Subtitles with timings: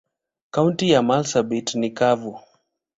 [0.51, 2.39] Kaunti ya marsabit ni kavu.